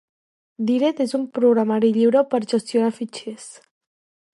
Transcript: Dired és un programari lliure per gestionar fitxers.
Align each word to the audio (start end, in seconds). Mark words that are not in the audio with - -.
Dired 0.69 1.01
és 1.05 1.13
un 1.19 1.27
programari 1.39 1.95
lliure 2.01 2.27
per 2.33 2.43
gestionar 2.57 2.93
fitxers. 3.03 3.51